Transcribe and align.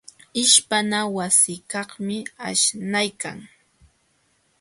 Ishpana 0.41 0.99
wasikaqmi 1.15 2.17
aśhnaykan. 2.47 3.37